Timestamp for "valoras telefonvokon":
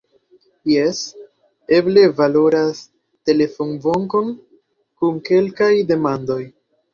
2.21-4.33